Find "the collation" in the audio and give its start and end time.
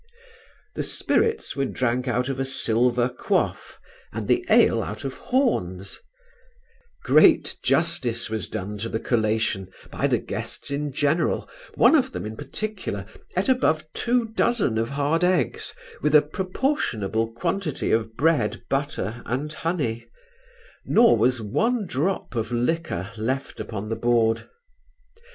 8.89-9.69